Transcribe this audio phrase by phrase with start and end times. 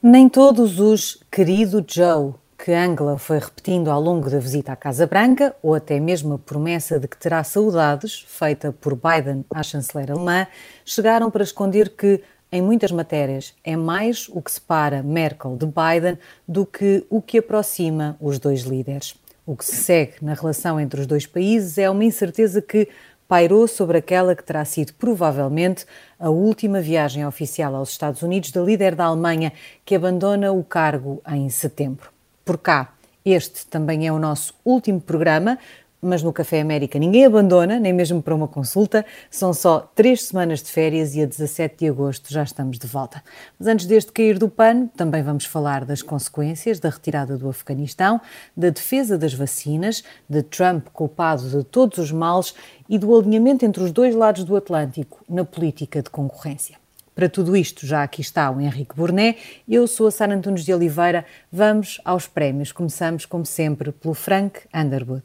[0.00, 5.08] Nem todos os querido Joe que Angela foi repetindo ao longo da visita à Casa
[5.08, 10.12] Branca, ou até mesmo a promessa de que terá saudades, feita por Biden à chanceler
[10.12, 10.46] alemã,
[10.84, 12.22] chegaram para esconder que,
[12.52, 17.38] em muitas matérias, é mais o que separa Merkel de Biden do que o que
[17.38, 19.16] aproxima os dois líderes.
[19.44, 22.86] O que se segue na relação entre os dois países é uma incerteza que
[23.28, 25.84] pairou sobre aquela que terá sido provavelmente
[26.18, 29.52] a última viagem oficial aos Estados Unidos da líder da Alemanha,
[29.84, 32.10] que abandona o cargo em setembro.
[32.42, 35.58] Por cá, este também é o nosso último programa,
[36.00, 39.04] mas no Café América ninguém abandona, nem mesmo para uma consulta.
[39.30, 43.22] São só três semanas de férias e a 17 de agosto já estamos de volta.
[43.58, 48.20] Mas antes deste cair do pano, também vamos falar das consequências da retirada do Afeganistão,
[48.56, 52.54] da defesa das vacinas, de Trump culpado de todos os males
[52.88, 56.76] e do alinhamento entre os dois lados do Atlântico na política de concorrência.
[57.18, 59.34] Para tudo isto, já aqui está o Henrique Burné,
[59.68, 61.26] eu sou a Sara Antunes de Oliveira.
[61.50, 62.70] Vamos aos prémios.
[62.70, 65.24] Começamos, como sempre, pelo Frank Underwood.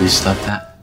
[0.00, 0.78] Please stop that.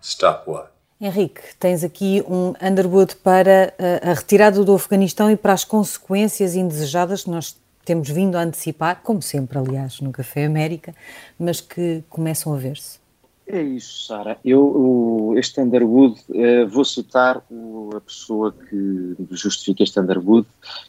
[0.00, 0.68] Stop what?
[0.98, 6.56] Henrique, tens aqui um Underwood para eh, a retirada do Afeganistão e para as consequências
[6.56, 10.94] indesejadas que nós temos vindo a antecipar, como sempre, aliás, no Café América,
[11.38, 12.98] mas que começam a ver-se.
[13.46, 14.38] É isso, Sara.
[14.42, 20.46] Eu, este Underwood, uh, vou citar o, a pessoa que justifica este Underwood,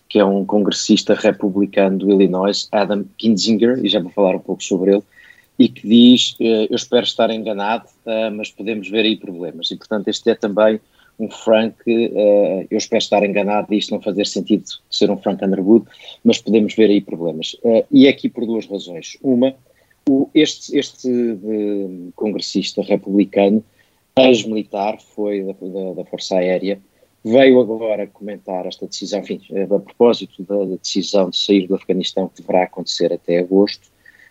[0.07, 4.63] que é um congressista republicano do Illinois, Adam Kinzinger, e já vou falar um pouco
[4.63, 5.03] sobre ele
[5.59, 9.69] e que diz: eh, Eu espero estar enganado, eh, mas podemos ver aí problemas.
[9.69, 10.79] E, portanto, este é também
[11.19, 11.75] um Frank.
[11.85, 15.85] Eh, eu espero estar enganado e isto não fazer sentido ser um Frank Underwood,
[16.23, 17.57] mas podemos ver aí problemas.
[17.91, 19.17] E é aqui por duas razões.
[19.21, 19.53] Uma,
[20.33, 21.09] este, este
[22.15, 23.61] congressista republicano,
[24.17, 26.79] ex-militar, foi da, da, da, Força Aérea,
[27.23, 32.41] veio agora comentar esta decisão, enfim, a propósito da decisão de sair do Afeganistão, que
[32.41, 33.87] deverá acontecer até agosto,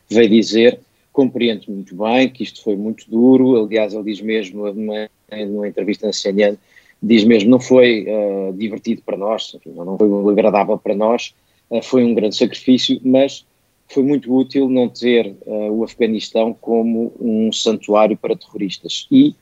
[0.08, 0.80] veio dizer
[1.18, 5.10] compreendo muito bem que isto foi muito duro, aliás ele diz mesmo numa,
[5.48, 6.56] numa entrevista na CNN,
[7.02, 11.34] diz mesmo não foi uh, divertido para nós, enfim, não foi agradável para nós,
[11.70, 13.44] uh, foi um grande sacrifício, mas
[13.88, 19.08] foi muito útil não ter uh, o Afeganistão como um santuário para terroristas.
[19.10, 19.34] E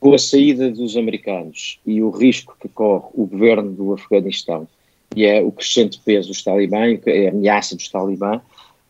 [0.00, 4.66] com a saída dos americanos e o risco que corre o governo do Afeganistão
[5.14, 8.40] e é o crescente peso dos talibã, a ameaça dos talibã,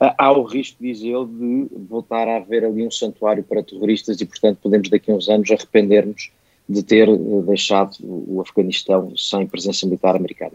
[0.01, 4.27] há o risco, diz ele, de voltar a haver ali um santuário para terroristas e,
[4.27, 6.31] portanto, podemos daqui a uns anos arrepender-nos
[6.69, 10.55] de ter eh, deixado o Afeganistão sem presença militar americana.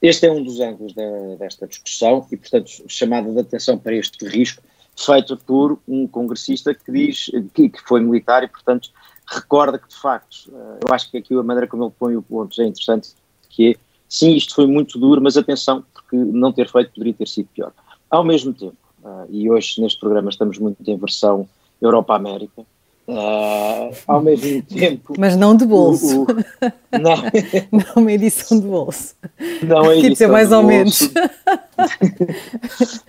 [0.00, 4.24] Este é um dos ângulos da, desta discussão e, portanto, chamada de atenção para este
[4.26, 4.62] risco,
[4.96, 8.90] feito por um congressista que diz que, que foi militar e, portanto,
[9.26, 12.22] recorda que, de facto, eh, eu acho que aqui a maneira como ele põe o
[12.22, 13.10] ponto é interessante,
[13.50, 13.74] que é,
[14.08, 17.72] sim, isto foi muito duro, mas atenção, porque não ter feito poderia ter sido pior.
[18.10, 21.48] Ao mesmo tempo, uh, e hoje neste programa estamos muito em versão
[21.80, 22.62] Europa-América,
[23.06, 25.14] uh, ao mesmo tempo.
[25.18, 26.22] Mas não de bolso.
[26.22, 27.16] O, o, não.
[27.70, 29.14] não uma edição de bolso.
[29.62, 31.00] Não é edição mais ou menos.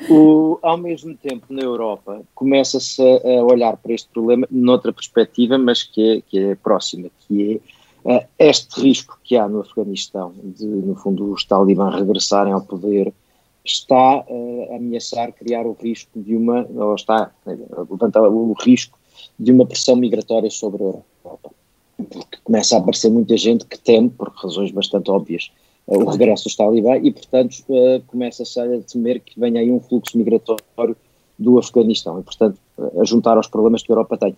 [0.10, 5.84] o, ao mesmo tempo, na Europa, começa-se a olhar para este problema noutra perspectiva, mas
[5.84, 7.62] que é, que é próxima, que
[8.06, 12.62] é uh, este risco que há no Afeganistão de, no fundo, os talibãs regressarem ao
[12.62, 13.14] poder
[13.72, 17.52] está uh, a ameaçar criar o risco de uma, ou está a
[17.90, 18.98] levantar o risco
[19.40, 21.52] de uma pressão migratória sobre a Europa.
[21.98, 25.52] Porque começa a aparecer muita gente que teme, por razões bastante óbvias,
[25.88, 29.80] uh, o regresso dos talibã e, portanto, uh, começa-se a temer que venha aí um
[29.80, 30.96] fluxo migratório
[31.38, 32.60] do Afeganistão e, portanto,
[33.00, 34.36] a juntar aos problemas que a Europa tem.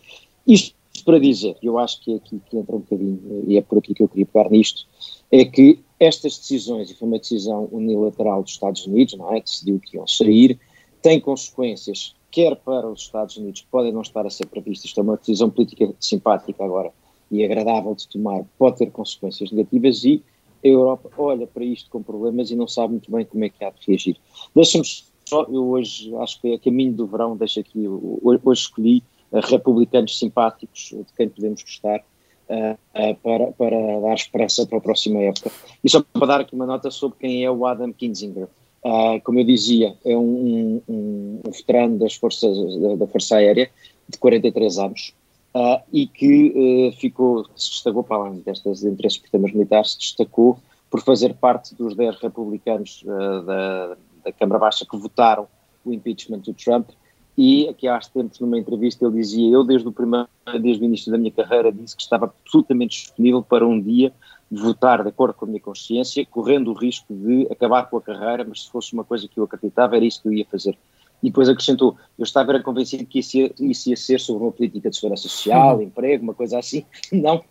[0.47, 0.75] Isto
[1.05, 3.93] para dizer, eu acho que é aqui que entra um bocadinho, e é por aqui
[3.93, 4.85] que eu queria pegar nisto,
[5.31, 9.39] é que estas decisões, e foi uma decisão unilateral dos Estados Unidos, não é?
[9.39, 10.59] Decidiu que iam sair,
[11.01, 14.99] tem consequências, quer para os Estados Unidos, que podem não estar a ser previstas, isto
[14.99, 16.91] é uma decisão política simpática agora
[17.29, 20.21] e agradável de tomar, pode ter consequências negativas e
[20.63, 23.63] a Europa olha para isto com problemas e não sabe muito bem como é que
[23.63, 24.17] há de reagir.
[24.53, 24.85] Deixa-me
[25.25, 30.19] só, eu hoje acho que é caminho do verão, deixo aqui, hoje escolhi uh, republicanos
[30.19, 32.03] simpáticos, de quem podemos gostar,
[32.51, 35.51] uh, para, para dar esperança para a próxima época.
[35.83, 38.47] E só para dar aqui uma nota sobre quem é o Adam Kinzinger.
[38.83, 43.69] Uh, como eu dizia, é um, um, um veterano das forças, da, da, Força Aérea,
[44.09, 45.13] de 43 anos,
[45.55, 50.57] uh, e que ficou, se destacou para além destes interesses por temas militares, se destacou
[50.89, 53.03] por fazer parte dos 10 republicanos
[53.45, 53.95] da,
[54.25, 55.47] da Câmara Baixa que votaram
[55.85, 56.89] o impeachment do Trump
[57.37, 60.27] e aqui há tempos numa entrevista ele dizia, eu desde o, primeiro,
[60.61, 64.13] desde o início da minha carreira disse que estava absolutamente disponível para um dia
[64.51, 68.43] votar de acordo com a minha consciência, correndo o risco de acabar com a carreira,
[68.47, 70.77] mas se fosse uma coisa que eu acreditava, era isso que eu ia fazer.
[71.23, 74.51] E depois acrescentou, eu estava era convencido que isso ia, isso ia ser sobre uma
[74.51, 75.83] política de segurança social, uhum.
[75.83, 77.43] emprego, uma coisa assim, não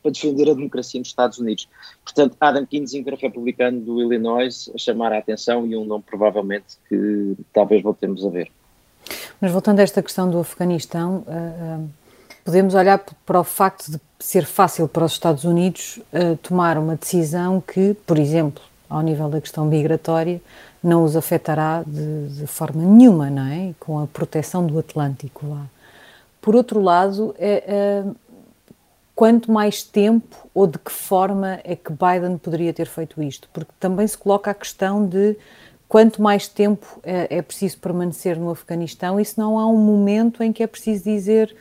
[0.00, 1.66] para defender a democracia nos Estados Unidos.
[2.04, 7.34] Portanto, Adam Kinzinger, republicano do Illinois, a chamar a atenção e um nome provavelmente que
[7.54, 8.52] talvez voltemos a ver.
[9.44, 11.88] Mas voltando a esta questão do Afeganistão, uh, uh,
[12.42, 16.96] podemos olhar para o facto de ser fácil para os Estados Unidos uh, tomar uma
[16.96, 20.40] decisão que, por exemplo, ao nível da questão migratória,
[20.82, 23.74] não os afetará de, de forma nenhuma, não é?
[23.78, 25.66] Com a proteção do Atlântico lá.
[26.40, 28.04] Por outro lado, é, é,
[29.14, 33.46] quanto mais tempo ou de que forma é que Biden poderia ter feito isto?
[33.52, 35.36] Porque também se coloca a questão de
[35.94, 40.42] quanto mais tempo é, é preciso permanecer no Afeganistão e se não há um momento
[40.42, 41.54] em que é preciso dizer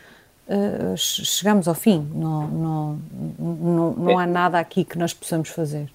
[0.48, 3.00] uh, chegamos ao fim, não, não,
[3.38, 5.88] não, não há nada aqui que nós possamos fazer.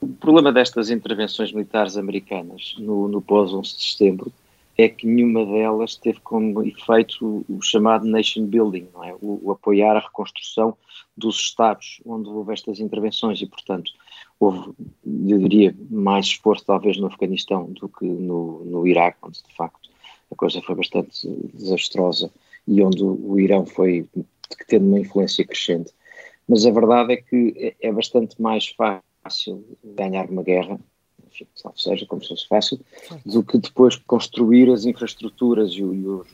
[0.00, 4.32] O problema destas intervenções militares americanas no, no pós-11 de setembro
[4.76, 9.14] é que nenhuma delas teve como efeito o, chamado nation building, é?
[9.20, 10.76] O, o, apoiar a reconstrução
[11.16, 13.92] dos Estados onde houve estas intervenções e, portanto,
[14.38, 14.72] houve,
[15.04, 19.90] eu diria, mais esforço talvez no Afeganistão do que no, no Iraque, onde de facto
[20.30, 22.32] a coisa foi bastante desastrosa
[22.66, 24.08] e onde o, o Irão foi
[24.66, 25.92] tendo uma influência crescente.
[26.48, 30.80] Mas a verdade é que é, é bastante mais fácil ganhar uma guerra
[31.54, 32.80] salvo seja, como se fosse fácil,
[33.24, 36.26] do que depois construir as infraestruturas e o, e o,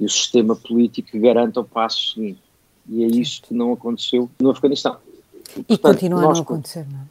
[0.00, 2.40] e o sistema político que garanta o passo seguinte.
[2.88, 4.98] E é isso que não aconteceu no Afeganistão.
[5.56, 7.04] E, Portanto, continua a não acontecer, não é?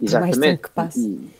[0.00, 0.62] Exatamente.
[0.62, 0.98] Que passa.
[0.98, 1.30] E,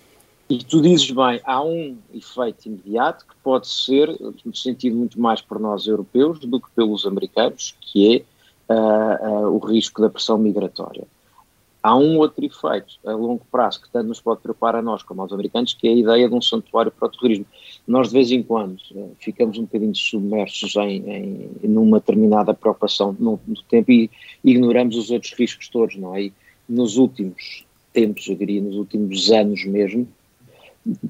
[0.49, 4.09] e tu dizes bem, há um efeito imediato que pode ser,
[4.45, 8.25] no sentido muito mais por nós europeus do que pelos americanos, que
[8.69, 11.07] é uh, uh, o risco da pressão migratória.
[11.87, 15.23] Há um outro efeito a longo prazo que tanto nos pode preocupar a nós como
[15.23, 17.47] aos americanos, que é a ideia de um santuário para o terrorismo.
[17.87, 23.15] Nós, de vez em quando, eh, ficamos um bocadinho submersos em, em numa determinada preocupação
[23.21, 24.11] no, no, tempo e
[24.43, 26.25] ignoramos os outros riscos todos, não é?
[26.25, 26.33] E
[26.69, 30.09] nos últimos tempos, eu diria, nos últimos anos mesmo,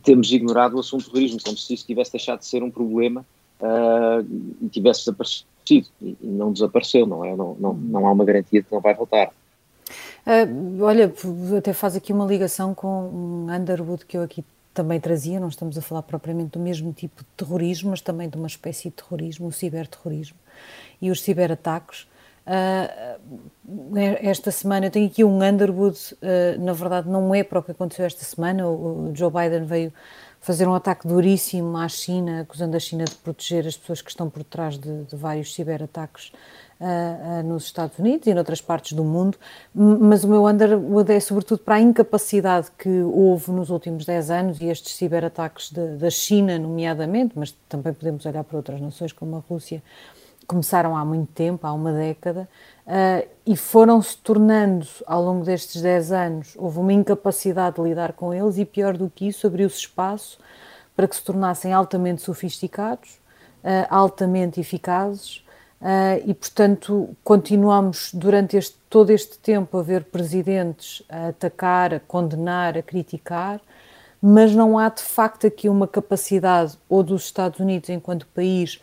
[0.03, 3.25] temos ignorado o assunto do terrorismo, como se isso tivesse deixado de ser um problema
[3.63, 4.27] uh,
[4.61, 5.89] e tivesse desaparecido.
[6.03, 7.35] E não desapareceu, não é?
[7.35, 9.33] Não, não, não há uma garantia de que não vai voltar.
[10.27, 11.13] Uh, olha,
[11.57, 14.45] até faz aqui uma ligação com um Underwood que eu aqui
[14.75, 18.37] também trazia, não estamos a falar propriamente do mesmo tipo de terrorismo, mas também de
[18.37, 20.37] uma espécie de terrorismo, o ciberterrorismo
[21.01, 22.09] e os ciberataques.
[22.47, 23.19] Uh,
[24.21, 27.71] esta semana eu tenho aqui um Underwood, uh, na verdade não é para o que
[27.71, 29.93] aconteceu esta semana, o, o Joe Biden veio
[30.41, 34.29] fazer um ataque duríssimo à China, acusando a China de proteger as pessoas que estão
[34.29, 36.33] por trás de, de vários ciberataques
[36.81, 39.39] uh, nos Estados Unidos e em outras partes do mundo,
[39.75, 44.61] mas o meu underwood é sobretudo para a incapacidade que houve nos últimos 10 anos
[44.61, 49.43] e estes ciberataques da China, nomeadamente, mas também podemos olhar para outras nações como a
[49.49, 49.83] Rússia,
[50.47, 52.49] começaram há muito tempo, há uma década,
[52.87, 58.33] uh, e foram-se tornando, ao longo destes 10 anos, houve uma incapacidade de lidar com
[58.33, 60.39] eles e, pior do que isso, abriu-se espaço
[60.95, 63.19] para que se tornassem altamente sofisticados,
[63.65, 65.45] uh, altamente eficazes
[65.81, 72.01] Uh, e, portanto, continuamos durante este, todo este tempo a ver presidentes a atacar, a
[72.01, 73.61] condenar, a criticar,
[74.21, 78.81] mas não há de facto aqui uma capacidade, ou dos Estados Unidos enquanto país,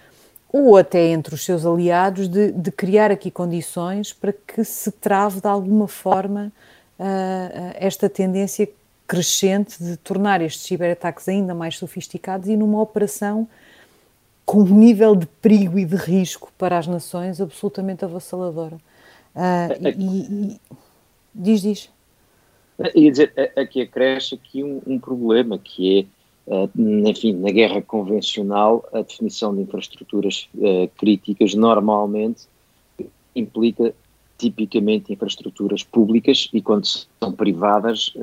[0.51, 5.41] ou até entre os seus aliados, de, de criar aqui condições para que se trave
[5.41, 6.51] de alguma forma
[6.99, 8.69] uh, esta tendência
[9.07, 13.47] crescente de tornar estes ciberataques ainda mais sofisticados e numa operação
[14.53, 18.75] com um nível de perigo e de risco para as nações absolutamente avassaladora.
[19.35, 20.61] Uh, e, e,
[21.33, 21.89] diz, diz.
[22.93, 26.07] Ia dizer, aqui acresce aqui um, um problema que
[26.45, 26.69] é, uh,
[27.09, 32.43] enfim, na guerra convencional, a definição de infraestruturas uh, críticas normalmente
[33.35, 33.91] implica
[34.37, 38.13] tipicamente infraestruturas públicas e quando são privadas,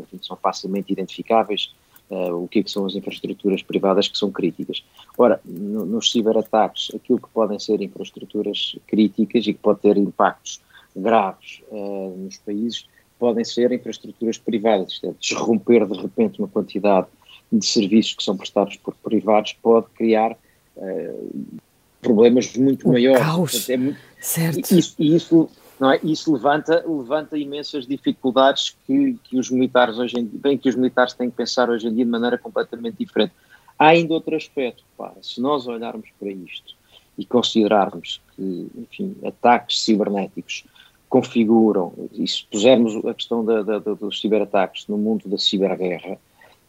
[0.00, 4.30] enfim, são facilmente identificáveis uh, o que, é que, são as infraestruturas privadas que são
[4.30, 4.84] críticas.
[5.16, 10.60] Ora, no, nos ciberataques, aquilo que podem ser infraestruturas críticas e que pode ter impactos
[10.94, 12.86] graves uh, nos países,
[13.18, 17.06] podem ser infraestruturas privadas, isto é, desromper de repente uma quantidade
[17.50, 20.36] de serviços que são prestados por privados pode criar
[20.76, 21.58] uh,
[22.00, 23.22] problemas muito um maiores.
[23.22, 23.50] Caos.
[23.52, 24.72] Portanto, é muito, certo.
[24.72, 25.48] E isso, e isso
[25.84, 26.00] não é?
[26.02, 30.74] Isso levanta, levanta imensas dificuldades que, que os militares hoje em dia, bem que os
[30.74, 33.34] militares têm que pensar hoje em dia de maneira completamente diferente.
[33.78, 36.74] Há ainda outro aspecto, para, se nós olharmos para isto
[37.18, 40.64] e considerarmos que, enfim, ataques cibernéticos
[41.06, 46.16] configuram, e se pusermos a questão da, da, dos ciberataques no mundo da ciberguerra,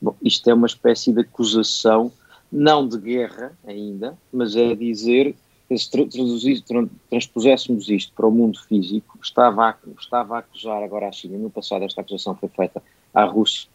[0.01, 2.12] bom, isto é uma espécie de acusação,
[2.51, 5.38] não de guerra ainda, mas é dizer
[5.74, 5.89] se
[7.10, 11.50] transpuséssemos isto para o mundo físico, estava a, estava a acusar agora a China, no
[11.50, 13.67] passado esta acusação foi feita à Rússia,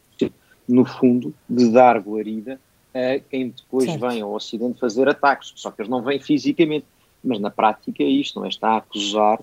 [0.68, 2.60] no fundo, de dar guarida
[2.94, 4.08] a quem depois certo.
[4.08, 6.86] vem ao Ocidente fazer ataques, só que eles não vêm fisicamente,
[7.22, 8.48] mas na prática é isto, não é?
[8.48, 9.40] Está a acusar,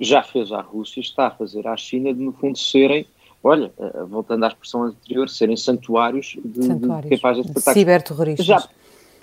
[0.00, 3.06] já fez à Rússia, está a fazer à China de, no fundo, serem,
[3.42, 7.02] olha, eh, voltando à expressão anterior, serem santuários de, santuários.
[7.04, 7.78] de quem faz este ataque.
[7.78, 8.46] Ciberterroristas.
[8.46, 8.68] Já,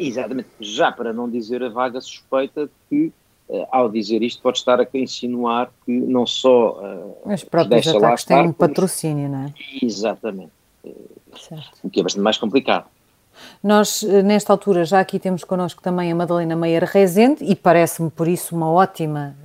[0.07, 3.11] Exatamente, já para não dizer a vaga suspeita que,
[3.47, 6.79] uh, ao dizer isto, pode estar a insinuar que não só.
[7.25, 9.53] Uh, Os próprios ataques têm um patrocínio, não é?
[9.81, 10.51] Exatamente.
[11.37, 11.71] Certo.
[11.83, 12.85] O que é bastante mais complicado.
[13.63, 18.27] Nós, nesta altura, já aqui temos connosco também a Madalena Meyer Rezende e parece-me, por
[18.27, 19.35] isso, uma ótima,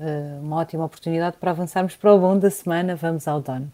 [0.43, 2.97] uma ótima oportunidade para avançarmos para o bom da semana.
[2.97, 3.73] Vamos ao Donut.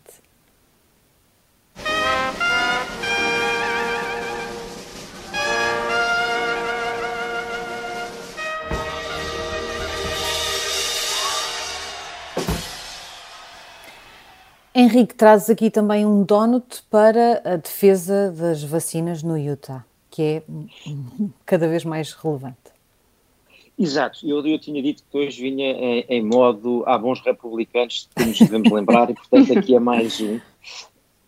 [14.83, 20.43] Henrique, trazes aqui também um donut para a defesa das vacinas no Utah, que é
[21.47, 22.57] cada vez mais relevante.
[23.79, 28.25] Exato, eu, eu tinha dito que hoje vinha em, em modo há bons republicanos, que
[28.25, 30.41] nos devemos lembrar, e portanto aqui é mais um.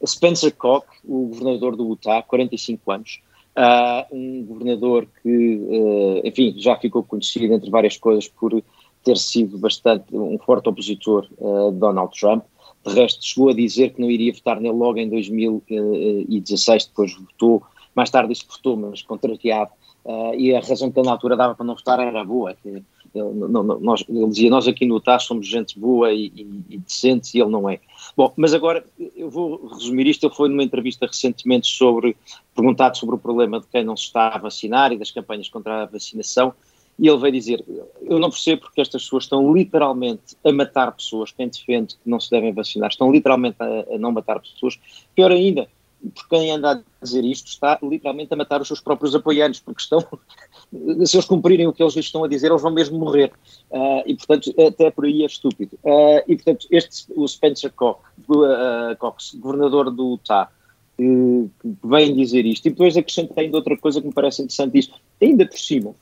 [0.04, 3.22] Spencer Koch, o governador do Utah, 45 anos,
[3.56, 8.62] uh, um governador que, uh, enfim, já ficou conhecido entre várias coisas por
[9.02, 12.44] ter sido bastante um forte opositor uh, de Donald Trump,
[12.84, 17.62] de resto, chegou a dizer que não iria votar nele logo em 2016, depois votou,
[17.94, 19.70] mais tarde que votou, mas contrariado,
[20.04, 22.56] uh, e a razão que ele na altura dava para não votar era boa.
[22.64, 22.82] Ele,
[23.14, 26.78] não, não, nós, ele dizia, nós aqui no TAS somos gente boa e, e, e
[26.78, 27.78] decente, e ele não é.
[28.16, 28.84] Bom, mas agora
[29.16, 30.26] eu vou resumir isto.
[30.26, 32.16] Ele foi numa entrevista recentemente sobre,
[32.54, 35.82] perguntado sobre o problema de quem não se está a vacinar e das campanhas contra
[35.82, 36.52] a vacinação,
[36.98, 37.64] e ele veio dizer:
[38.02, 41.32] Eu não percebo porque estas pessoas estão literalmente a matar pessoas.
[41.32, 44.78] Quem defende que não se devem vacinar estão literalmente a, a não matar pessoas.
[45.14, 45.68] Pior ainda,
[46.12, 49.80] porque quem anda a dizer isto está literalmente a matar os seus próprios apoiantes, porque
[49.80, 50.00] estão,
[51.04, 53.32] se eles cumprirem o que eles estão a dizer, eles vão mesmo morrer.
[53.70, 55.78] Uh, e, portanto, até por aí é estúpido.
[55.82, 60.48] Uh, e, portanto, este, o Spencer Cox, uh, Cox governador do Utah,
[60.96, 61.50] que
[61.82, 65.46] vem dizer isto, e depois acrescenta ainda outra coisa que me parece interessante, diz, ainda
[65.46, 65.94] por cima,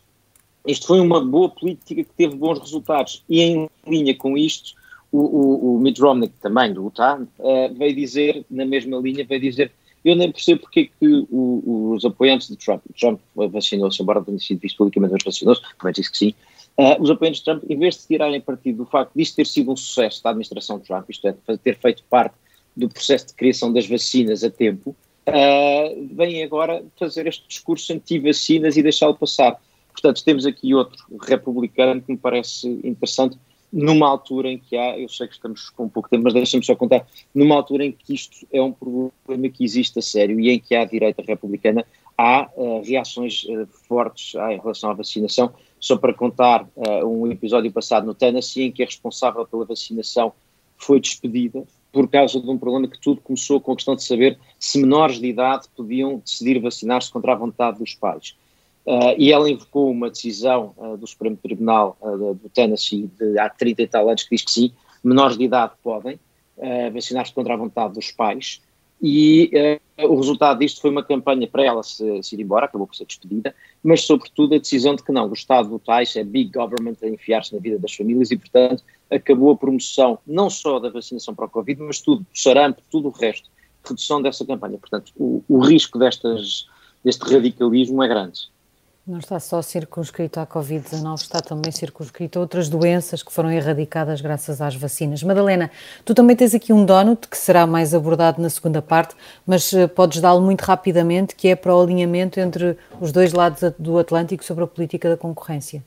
[0.66, 3.22] isto foi uma boa política que teve bons resultados.
[3.28, 4.74] E em linha com isto,
[5.10, 9.40] o, o, o Mitt Romney, também do Utah, uh, veio dizer, na mesma linha, veio
[9.40, 9.72] dizer
[10.04, 14.38] eu nem percebo porque é que o, os apoiantes de Trump, Trump vacinou-se, embora tenha
[14.38, 16.34] sido visto publicamente, mas vacinou-se, também disse que sim,
[16.76, 19.70] uh, os apoiantes de Trump, em vez de tirarem partido do facto disto ter sido
[19.70, 22.34] um sucesso da administração de Trump, isto é, ter feito parte
[22.76, 24.90] do processo de criação das vacinas a tempo,
[25.28, 29.60] uh, vêm agora fazer este discurso anti-vacinas e deixá-lo passar.
[29.92, 33.38] Portanto, temos aqui outro republicano que me parece interessante,
[33.72, 36.74] numa altura em que há, eu sei que estamos com pouco tempo, mas deixem-me só
[36.74, 40.58] contar, numa altura em que isto é um problema que existe a sério e em
[40.58, 41.84] que há a direita republicana,
[42.18, 45.52] há uh, reações uh, fortes em relação à vacinação.
[45.80, 50.32] Só para contar eh, um episódio passado no Tennessee, em que a responsável pela vacinação
[50.76, 54.38] foi despedida por causa de um problema que tudo começou com a questão de saber
[54.58, 58.36] se menores de idade podiam decidir vacinar-se contra a vontade dos pais.
[58.84, 63.48] Uh, e ela invocou uma decisão uh, do Supremo Tribunal uh, do Tennessee de há
[63.48, 64.72] 30 e tal anos que diz que sim,
[65.02, 66.18] menores de idade podem
[66.92, 68.60] vacinar-se contra a vontade dos pais.
[69.02, 69.50] E
[69.98, 73.04] o resultado disto foi uma campanha para ela se, se, ir embora, acabou por ser
[73.04, 76.94] despedida, mas sobretudo a decisão de que não, o Estado do Tais é big government
[77.02, 81.34] a enfiar-se na vida das famílias e, portanto, acabou a promoção não só da vacinação
[81.34, 83.50] para o Covid, mas tudo, sarampo, tudo o resto,
[83.82, 84.78] redução dessa campanha.
[84.78, 86.68] Portanto, o, o risco destas,
[87.02, 88.52] deste radicalismo é grande.
[89.04, 94.20] Não está só circunscrito à Covid-19, está também circunscrito a outras doenças que foram erradicadas
[94.20, 95.24] graças às vacinas.
[95.24, 95.72] Madalena,
[96.04, 99.88] tu também tens aqui um donut que será mais abordado na segunda parte, mas eh,
[99.88, 104.44] podes dá-lo muito rapidamente, que é para o alinhamento entre os dois lados do Atlântico
[104.44, 105.82] sobre a política da concorrência.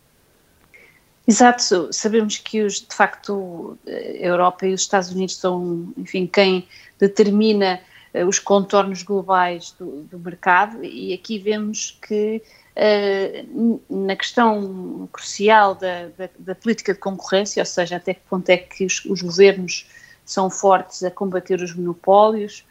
[1.25, 6.67] Exato, sabemos que os, de facto a Europa e os Estados Unidos são, enfim, quem
[6.99, 7.79] determina
[8.13, 12.41] eh, os contornos globais do, do mercado e aqui vemos que
[12.75, 18.49] Uh, na questão crucial da, da, da, política de concorrência, ou seja, até que ponto
[18.49, 19.89] é que os, os governos
[20.25, 22.65] são fortes a combater os monopólios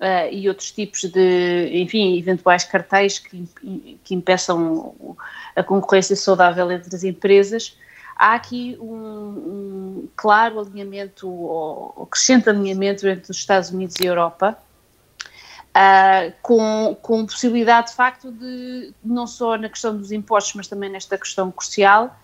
[0.00, 3.48] uh, e outros tipos de, enfim, eventuais cartéis que,
[4.04, 5.16] que impeçam
[5.56, 7.74] a concorrência saudável entre as empresas.
[8.16, 14.10] há aqui um, um claro alinhamento, ou crescente alinhamento entre os Estados Unidos e a
[14.10, 14.58] Europa,
[15.78, 20.90] uh, com, com possibilidade de facto de, não só na questão dos impostos, mas também
[20.90, 22.16] nesta questão crucial,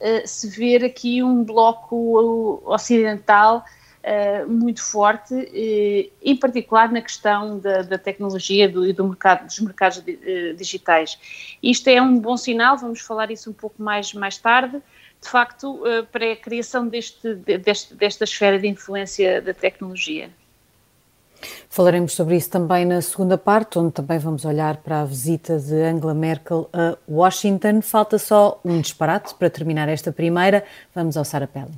[0.00, 3.64] uh, se ver aqui um bloco ocidental
[4.02, 9.60] Uh, muito forte, uh, em particular na questão da, da tecnologia e do mercado, dos
[9.60, 11.16] mercados uh, digitais.
[11.62, 14.82] Isto é um bom sinal, vamos falar isso um pouco mais, mais tarde,
[15.20, 20.30] de facto, para a criação deste, deste, desta esfera de influência da tecnologia.
[21.68, 25.74] Falaremos sobre isso também na segunda parte, onde também vamos olhar para a visita de
[25.74, 27.80] Angela Merkel a Washington.
[27.82, 30.64] Falta só um disparate para terminar esta primeira.
[30.94, 31.72] Vamos ao Sarapelli.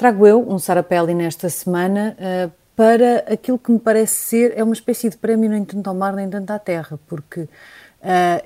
[0.00, 4.72] Trago eu um Sarapelli nesta semana uh, para aquilo que me parece ser é uma
[4.72, 7.48] espécie de prémio nem tanto ao mar nem tanto à terra, porque uh,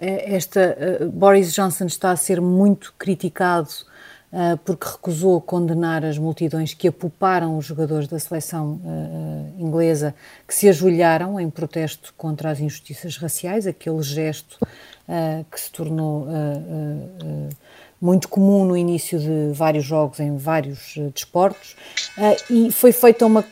[0.00, 3.68] esta uh, Boris Johnson está a ser muito criticado
[4.64, 8.80] porque recusou condenar as multidões que apuparam os jogadores da seleção
[9.58, 10.14] inglesa
[10.46, 14.58] que se ajoelharam em protesto contra as injustiças raciais, aquele gesto
[15.50, 16.26] que se tornou
[18.00, 21.76] muito comum no início de vários jogos em vários desportos.
[22.50, 23.44] E foi feita uma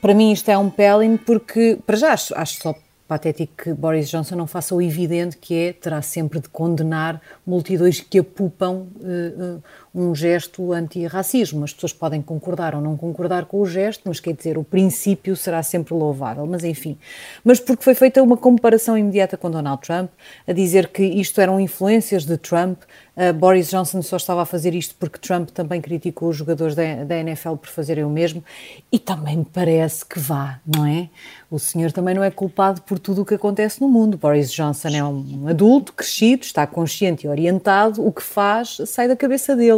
[0.00, 2.74] para mim isto é um pelling porque para já acho, acho só
[3.08, 8.00] patético que Boris Johnson não faça o evidente que é terá sempre de condenar multidões
[8.00, 9.62] que apupam uh,
[9.94, 11.64] um gesto anti-racismo.
[11.64, 15.36] As pessoas podem concordar ou não concordar com o gesto, mas quer dizer, o princípio
[15.36, 16.46] será sempre louvável.
[16.46, 16.98] Mas enfim,
[17.44, 20.10] mas porque foi feita uma comparação imediata com Donald Trump,
[20.46, 22.78] a dizer que isto eram influências de Trump,
[23.18, 27.02] Uh, Boris Johnson só estava a fazer isto porque Trump também criticou os jogadores da,
[27.02, 28.44] da, NFL por fazerem o mesmo
[28.92, 31.10] e também me parece que vá, não é?
[31.50, 34.16] O senhor também não é culpado por tudo o que acontece no mundo.
[34.16, 39.16] Boris Johnson é um adulto, crescido, está consciente e orientado, o que faz sai da
[39.16, 39.77] cabeça dele.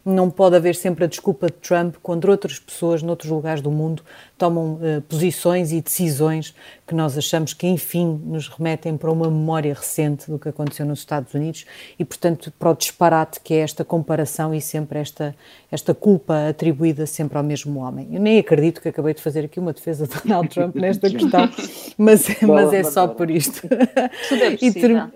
[0.03, 4.03] Não pode haver sempre a desculpa de Trump quando outras pessoas, noutros lugares do mundo,
[4.37, 6.55] tomam uh, posições e decisões
[6.87, 10.99] que nós achamos que, enfim, nos remetem para uma memória recente do que aconteceu nos
[10.99, 11.65] Estados Unidos
[11.97, 15.35] e, portanto, para o disparate que é esta comparação e sempre esta,
[15.71, 18.09] esta culpa atribuída sempre ao mesmo homem.
[18.11, 21.49] Eu nem acredito que acabei de fazer aqui uma defesa de Donald Trump nesta questão,
[21.97, 23.61] mas, mas é só por isto.
[23.61, 25.11] Tudo é possível.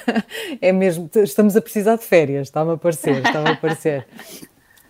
[0.62, 4.06] é mesmo, estamos a precisar de férias, está-me a parecer, está-me a parecer.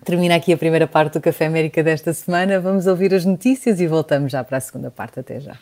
[0.08, 2.58] Termina aqui a primeira parte do Café América desta semana.
[2.58, 5.20] Vamos ouvir as notícias e voltamos já para a segunda parte.
[5.20, 5.54] Até já.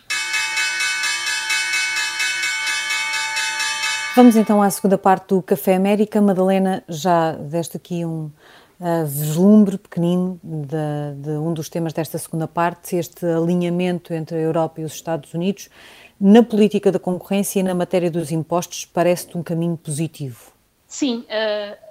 [4.15, 6.21] Vamos então à segunda parte do Café América.
[6.21, 8.31] Madalena, já deste aqui um
[8.79, 14.41] uh, vislumbre pequenino de, de, um dos temas desta segunda parte, este alinhamento entre a
[14.41, 15.69] Europa e os Estados Unidos
[16.21, 20.53] na política da concorrência e na matéria dos impostos parece-te um caminho positivo?
[20.87, 21.86] Sim, uh,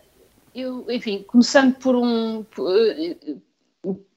[0.55, 3.17] eu, enfim, começando por um, eh,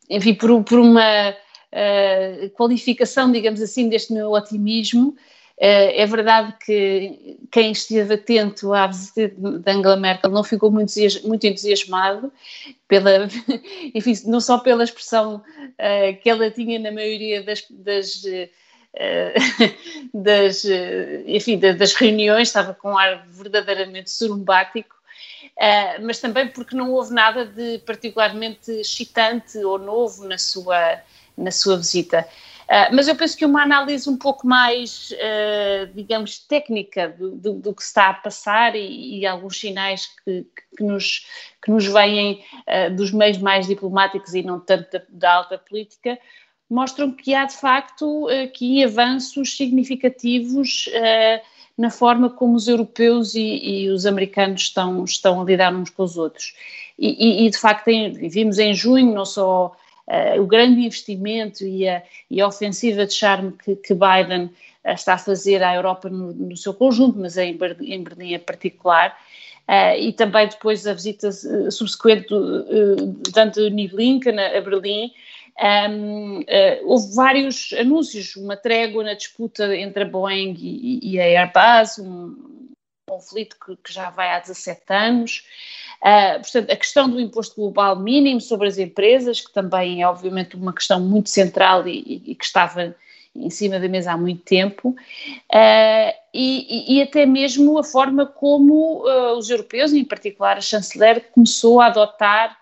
[0.09, 5.15] enfim, por, por uma uh, qualificação, digamos assim, deste meu otimismo, uh,
[5.59, 10.93] é verdade que quem esteve atento à visita de Angela Merkel não ficou muito,
[11.25, 12.33] muito entusiasmado,
[12.87, 13.29] pela,
[13.93, 18.23] enfim, não só pela expressão uh, que ela tinha na maioria das, das
[20.13, 20.65] das,
[21.27, 24.98] enfim, das reuniões, estava com um ar verdadeiramente surumbático,
[25.57, 31.01] Uh, mas também porque não houve nada de particularmente excitante ou novo na sua,
[31.37, 32.27] na sua visita.
[32.65, 37.53] Uh, mas eu penso que uma análise um pouco mais, uh, digamos, técnica do, do,
[37.55, 41.27] do, que está a passar e, e alguns sinais que, que, nos,
[41.63, 42.45] que nos vêm
[42.95, 46.19] dos meios mais diplomáticos e não tanto da, da alta política,
[46.71, 50.89] mostram que há de facto aqui avanços significativos
[51.79, 56.03] na forma como os europeus e, e os americanos estão, estão a lidar uns com
[56.03, 56.53] os outros.
[56.99, 57.89] E, e, e de facto,
[58.29, 59.77] vimos em junho não só
[60.09, 62.03] uh, o grande investimento e a,
[62.41, 64.47] a ofensiva de charme que, que Biden
[64.85, 68.35] uh, está a fazer à Europa no, no, seu conjunto, mas em Berlim, em Berlim
[68.35, 69.17] em particular.
[69.69, 71.31] Uh, e também depois a visita
[71.71, 75.13] subsequente de Anthony Blinken a Berlim,
[75.61, 76.45] um, uh,
[76.85, 82.69] houve vários anúncios, uma trégua na disputa entre a Boeing e, e a Airbus, um
[83.09, 85.45] conflito que, que, já vai há 17 anos.
[86.01, 90.55] Uh, portanto, a questão do imposto global mínimo sobre as empresas, que também é obviamente
[90.55, 92.95] uma questão muito central e, e que estava
[93.35, 99.05] em cima da mesa há muito tempo, uh, e, e, até mesmo a forma como
[99.05, 102.57] uh, os europeus, em particular a chanceler, começou a adotar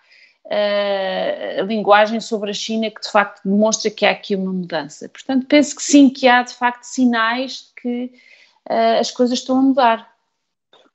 [0.46, 5.08] uh, a linguagem sobre a China que de facto demonstra que há aqui uma mudança.
[5.08, 8.12] Portanto, penso que sim, que há de facto sinais de que
[8.98, 10.16] as coisas estão a mudar.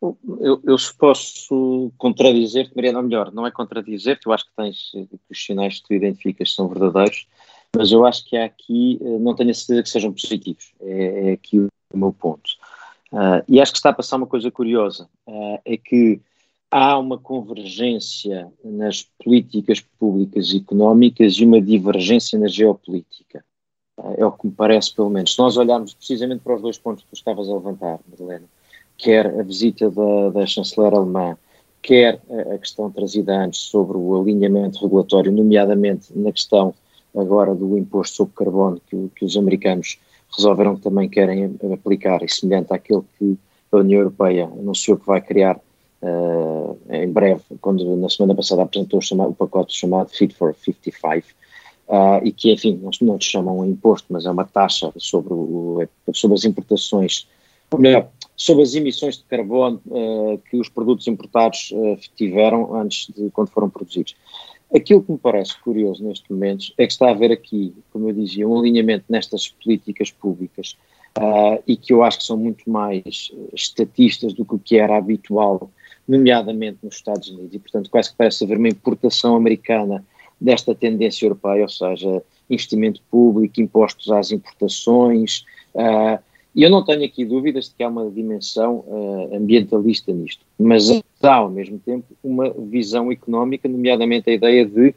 [0.01, 5.07] Eu, eu posso contradizer-te, Mariana, ou melhor, não é contradizer-te, eu acho que tens que
[5.29, 7.27] os sinais que tu identificas são verdadeiros,
[7.75, 11.29] mas eu acho que há aqui, eh, não tenho a certeza que sejam positivos, é,
[11.29, 12.49] é aqui o, o meu ponto.
[13.11, 16.21] Uh, e acho que está a passar uma coisa curiosa, uh, é que
[16.71, 23.43] há uma convergência nas políticas públicas e económicas e uma divergência na geopolítica.
[24.17, 25.33] É o que me parece, pelo menos.
[25.33, 28.45] Se nós olharmos precisamente para os dois pontos que tu estavas a levantar, Madalena,
[28.97, 31.37] quer a visita da, da chanceler alemã,
[31.81, 36.73] quer a, a questão trazida antes sobre o alinhamento regulatório, nomeadamente na questão
[37.15, 39.99] agora do imposto sobre carbono que, que os americanos
[40.35, 43.37] resolveram que também querem aplicar, e semelhante àquele que
[43.71, 45.59] a União Europeia anunciou que vai criar
[46.01, 50.55] uh, em breve, quando na semana passada apresentou o, chamado, o pacote chamado Fit for
[50.55, 51.27] 55,
[51.87, 55.33] uh, e que, enfim, não, não se chamam um imposto, mas é uma taxa sobre,
[55.33, 57.27] o, sobre as importações,
[57.71, 61.73] ou melhor, sobre as emissões de carbono uh, que os produtos importados
[62.15, 64.15] tiveram antes de quando foram produzidos.
[64.73, 68.13] Aquilo que me parece curioso neste momento é que está a haver aqui, como eu
[68.13, 70.77] dizia, um alinhamento nestas políticas públicas
[71.17, 74.97] uh, e que eu acho que são muito mais estatistas do que o que era
[74.97, 75.69] habitual,
[76.07, 80.03] nomeadamente nos Estados Unidos, e portanto quase que parece haver uma importação americana
[80.39, 86.19] desta tendência europeia, ou seja, investimento público, impostos às importações, uh,
[86.53, 90.89] e eu não tenho aqui dúvidas de que há uma dimensão uh, ambientalista nisto, mas
[91.23, 94.93] há ao mesmo tempo uma visão económica, nomeadamente a ideia de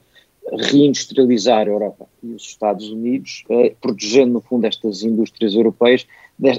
[0.52, 2.06] reindustrializar a Europa.
[2.22, 6.06] E os Estados Unidos, uh, protegendo no fundo estas indústrias europeias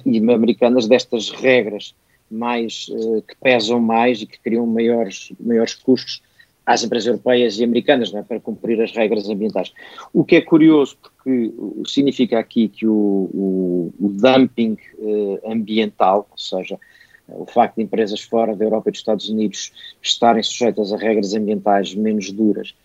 [0.06, 1.94] e americanas destas regras
[2.36, 6.22] mais uh, que pesam mais e que criam maiores, maiores custos
[6.66, 9.72] às empresas europeias e americanas é, para cumprir as regras ambientais.
[10.12, 11.54] O que é curioso, porque
[11.86, 16.80] significa aqui que o, o, o dumping eh, ambiental, ou seja,
[17.28, 19.72] o facto de empresas fora da Europa e dos Estados Unidos
[20.02, 22.76] estarem sujeitas a regras ambientais menos duras,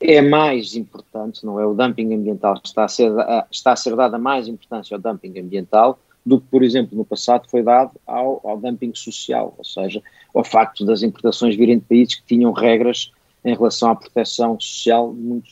[0.00, 1.66] é mais importante, não é?
[1.66, 3.12] O dumping ambiental está a ser,
[3.50, 5.98] está a ser dada mais importância ao dumping ambiental
[6.30, 10.00] do que, por exemplo, no passado foi dado ao, ao dumping social, ou seja,
[10.32, 13.10] ao facto das importações virem de países que tinham regras
[13.44, 15.50] em relação à proteção social muito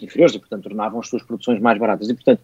[0.00, 2.08] inferiores e, portanto, tornavam as suas produções mais baratas.
[2.08, 2.40] E, portanto,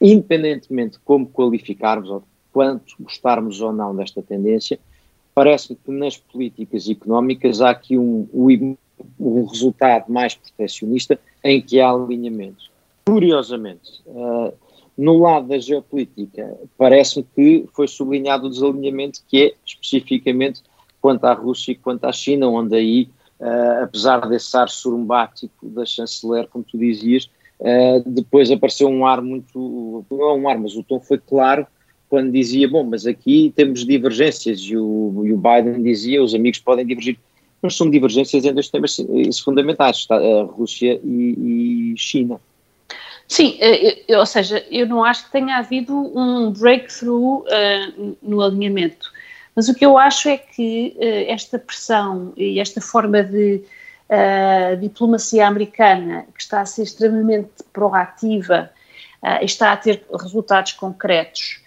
[0.00, 4.78] independentemente de como qualificarmos ou quanto gostarmos ou não desta tendência,
[5.34, 8.28] parece que nas políticas económicas há aqui um,
[9.18, 12.70] um, resultado mais proteccionista em que há alinhamento.
[13.04, 14.54] Curiosamente, uh,
[14.96, 20.62] no lado da geopolítica, parece-me que foi sublinhado o desalinhamento que é especificamente
[21.00, 23.08] quanto à Rússia e quanto à China, onde aí
[23.40, 27.28] uh, apesar desse ar surumbático da chanceler, como tu dizias,
[27.60, 31.66] uh, depois apareceu um ar muito, não é um ar, mas o tom foi claro
[32.08, 36.60] quando dizia, bom, mas aqui temos divergências e o, e o Biden dizia, os amigos
[36.60, 37.18] podem divergir,
[37.60, 38.96] mas são divergências em dois temas
[39.42, 42.40] fundamentais, a Rússia e, e China.
[43.26, 43.56] Sim,
[44.06, 49.12] eu, ou seja, eu não acho que tenha havido um breakthrough uh, no alinhamento.
[49.56, 53.62] Mas o que eu acho é que uh, esta pressão e esta forma de
[54.10, 58.70] uh, diplomacia americana, que está a ser extremamente proativa
[59.40, 61.62] e está a ter resultados concretos,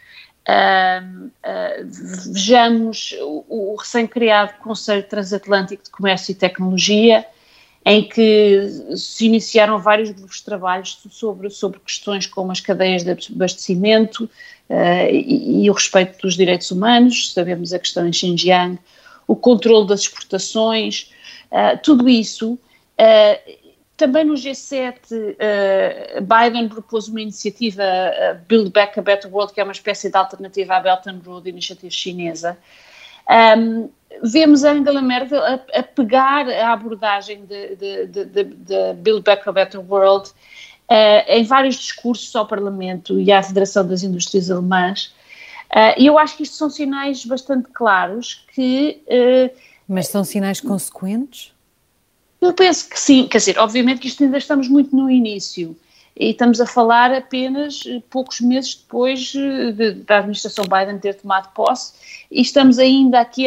[2.31, 7.25] vejamos o, o recém-criado Conselho Transatlântico de Comércio e Tecnologia,
[7.89, 13.11] em que se iniciaram vários grupos de trabalho sobre, sobre questões como as cadeias de
[13.33, 14.25] abastecimento
[14.69, 18.77] uh, e, e, o respeito dos direitos humanos, sabemos a questão em Xinjiang,
[19.25, 21.13] o controle das exportações,
[21.49, 22.59] uh, tudo isso.
[22.99, 24.99] Uh, também no G7,
[26.21, 27.83] Biden propôs uma iniciativa
[28.47, 31.49] Build Back a Better World, que é uma espécie de alternativa à Belt and Road,
[31.49, 32.55] iniciativa chinesa,
[33.57, 33.89] um,
[34.23, 39.47] vemos a Angela Merkel a, a pegar a abordagem de, de, de, de, Build Back
[39.47, 45.13] a Better World uh, em vários discursos ao Parlamento e à Federação das Indústrias Alemãs.
[45.71, 49.01] Uh, e eu acho que isto são sinais bastante claros que.
[49.07, 49.55] Uh,
[49.87, 51.51] Mas são sinais consequentes?
[52.39, 55.75] Eu penso que sim, quer dizer, obviamente que isto ainda estamos muito no início
[56.19, 61.13] e estamos a falar apenas eh, poucos meses depois eh, de, da administração Biden ter
[61.13, 61.93] tomado posse.
[62.31, 63.45] E estamos ainda aqui,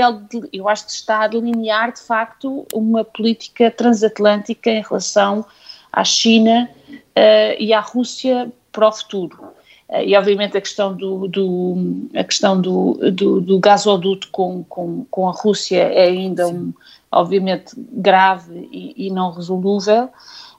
[0.52, 5.44] eu acho que está a delinear de facto uma política transatlântica em relação
[5.92, 9.52] à China uh, e à Rússia para o futuro.
[9.88, 15.04] Uh, e obviamente a questão do, do a questão do, do, do gasoduto com, com,
[15.10, 16.72] com a Rússia é ainda um,
[17.10, 20.08] obviamente grave e, e não resolúvel,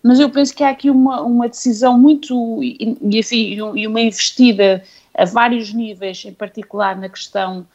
[0.04, 4.84] mas eu penso que há aqui uma, uma decisão muito, e, e uma investida
[5.14, 7.66] a vários níveis, em particular na questão,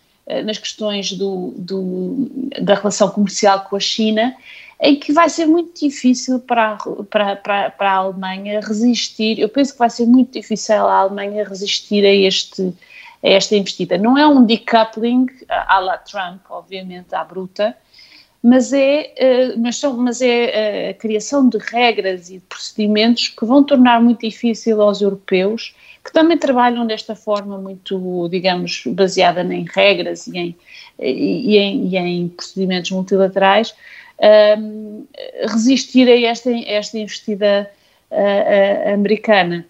[0.45, 4.35] nas questões do, do, da relação comercial com a China,
[4.81, 6.77] em que vai ser muito difícil para,
[7.11, 9.39] para, para, para a Alemanha resistir.
[9.39, 12.75] Eu penso que vai ser muito difícil a Alemanha resistir a este
[13.23, 13.99] a esta investida.
[13.99, 17.77] Não é um decoupling à la Trump, obviamente, à bruta,
[18.43, 23.29] mas é, eh, mas, são, mas é eh, a criação de regras e de procedimentos
[23.29, 29.43] que vão tornar muito difícil aos europeus, que também trabalham desta forma muito, digamos, baseada
[29.43, 30.57] em regras e em,
[31.01, 33.75] e em, e em procedimentos multilaterais,
[34.59, 35.05] um,
[35.49, 37.71] resistir a esta, esta investida
[38.11, 39.67] uh, uh, americana.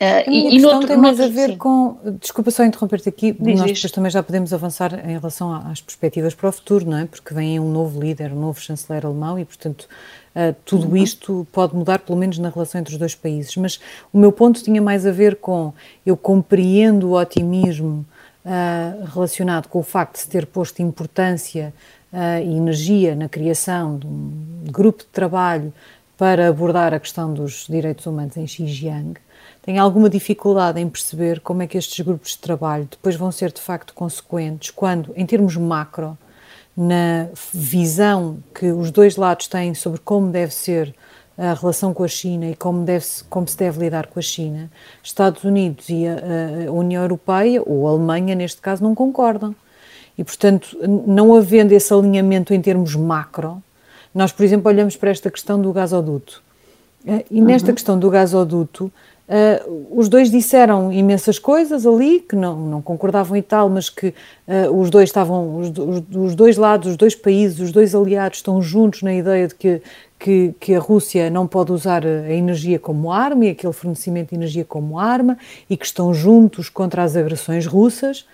[0.00, 1.58] Uh, e, questão noutro, tem mais noutro, a ver sim.
[1.58, 1.98] com.
[2.20, 6.36] Desculpa só interromper-te aqui, Diz nós depois também já podemos avançar em relação às perspectivas
[6.36, 7.04] para o futuro, não é?
[7.04, 9.88] Porque vem um novo líder, um novo chanceler alemão e, portanto,
[10.36, 10.96] uh, tudo uhum.
[10.96, 13.56] isto pode mudar, pelo menos na relação entre os dois países.
[13.56, 13.80] Mas
[14.12, 15.72] o meu ponto tinha mais a ver com.
[16.06, 18.06] Eu compreendo o otimismo
[18.44, 21.74] uh, relacionado com o facto de se ter posto importância
[22.42, 25.70] e energia na criação de um grupo de trabalho
[26.16, 29.20] para abordar a questão dos direitos humanos em Xinjiang
[29.68, 33.52] tenho alguma dificuldade em perceber como é que estes grupos de trabalho depois vão ser
[33.52, 36.16] de facto consequentes quando, em termos macro,
[36.74, 40.94] na visão que os dois lados têm sobre como deve ser
[41.36, 44.70] a relação com a China e como, deve como se deve lidar com a China,
[45.02, 46.14] Estados Unidos e a,
[46.66, 49.54] a União Europeia, ou a Alemanha neste caso, não concordam.
[50.16, 53.62] E, portanto, não havendo esse alinhamento em termos macro,
[54.14, 56.42] nós, por exemplo, olhamos para esta questão do gasoduto.
[57.06, 57.74] Eh, e nesta uhum.
[57.74, 58.90] questão do gasoduto,
[59.28, 64.08] Uh, os dois disseram imensas coisas ali, que não, não concordavam e tal, mas que
[64.08, 68.38] uh, os dois estavam, os, os, os, dois lados, os dois países, os dois aliados
[68.38, 69.82] estão juntos na ideia de que,
[70.18, 74.36] que, que, a Rússia não pode usar a energia como arma e aquele fornecimento de
[74.36, 75.36] energia como arma
[75.68, 78.26] e que estão juntos contra as agressões russas,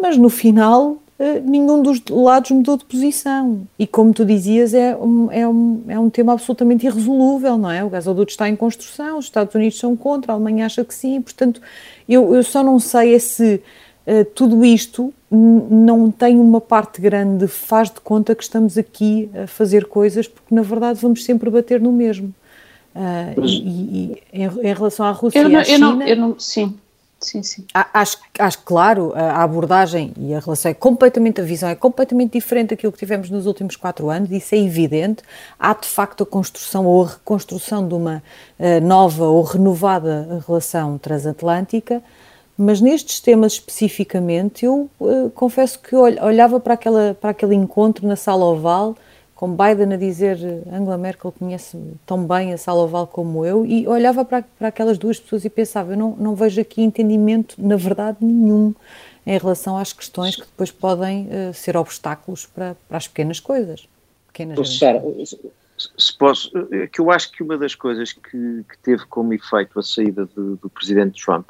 [0.00, 0.96] mas no final
[1.44, 3.66] nenhum dos lados mudou de posição.
[3.78, 7.82] E como tu dizias, é um, é um, é um tema absolutamente irresolúvel, não é?
[7.82, 11.20] O gasoduto está em construção, os Estados Unidos são contra, a Alemanha acha que sim,
[11.20, 11.60] portanto,
[12.08, 13.60] eu, eu só não sei é se
[14.06, 19.46] uh, tudo isto não tem uma parte grande, faz de conta que estamos aqui a
[19.46, 22.32] fazer coisas, porque na verdade vamos sempre bater no mesmo.
[22.94, 25.86] Uh, e, e, em, em, relação à Rússia não, e à China...
[25.86, 26.74] Eu não, eu não, sim.
[27.20, 27.66] Sim, sim.
[27.74, 32.70] Acho, acho claro, a abordagem e a relação é completamente, a visão é completamente diferente
[32.70, 35.22] daquilo que tivemos nos últimos quatro anos, isso é evidente.
[35.58, 38.22] Há de facto a construção ou a reconstrução de uma
[38.58, 42.02] uh, nova ou renovada relação transatlântica,
[42.56, 48.14] mas nestes temas especificamente, eu uh, confesso que olhava para, aquela, para aquele encontro na
[48.14, 48.96] sala oval
[49.38, 53.86] com Biden a dizer Angela Merkel conhece tão bem a sala oval como eu e
[53.86, 57.76] olhava para, para aquelas duas pessoas e pensava, eu não, não vejo aqui entendimento, na
[57.76, 58.74] verdade, nenhum
[59.24, 63.88] em relação às questões que depois podem uh, ser obstáculos para, para as pequenas coisas.
[64.26, 65.00] Pequenas Sara,
[65.76, 69.78] se posso, é que eu acho que uma das coisas que, que teve como efeito
[69.78, 71.48] a saída do, do presidente Trump